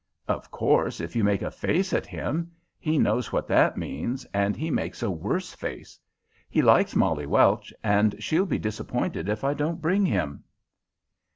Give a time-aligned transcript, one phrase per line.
[0.27, 2.49] "Of course, if you make a face at him.
[2.79, 5.99] He knows what that means, and he makes a worse face.
[6.49, 10.43] He likes Molly Welch, and she'll be disappointed if I don't bring him."